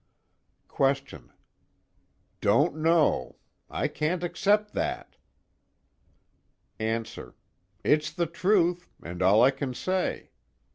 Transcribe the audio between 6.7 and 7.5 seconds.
ANSWER: